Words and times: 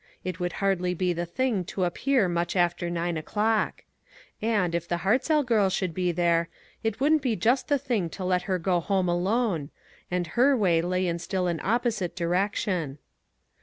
It 0.23 0.39
would 0.39 0.53
hardly 0.53 0.95
be 0.95 1.13
the 1.13 1.27
thing 1.27 1.63
to 1.65 1.85
ap 1.85 1.93
pear 1.93 2.27
much 2.27 2.55
after 2.55 2.89
nine 2.89 3.17
o'clock. 3.17 3.83
And, 4.41 4.73
if 4.73 4.87
the 4.87 4.97
Hartzell 4.97 5.43
girl 5.45 5.69
should 5.69 5.93
be 5.93 6.11
there, 6.11 6.49
it 6.81 6.99
wouldn't 6.99 7.21
be 7.21 7.35
just 7.35 7.67
the 7.67 7.77
thing 7.77 8.09
to 8.17 8.25
let 8.25 8.41
her 8.49 8.57
go 8.57 8.79
home 8.79 9.07
alone— 9.07 9.69
and 10.09 10.25
her 10.33 10.57
way 10.57 10.81
lay 10.81 11.05
in 11.05 11.19
still 11.19 11.45
an 11.45 11.61
opposite 11.63 12.15
direc 12.15 12.55
tion. 12.55 12.97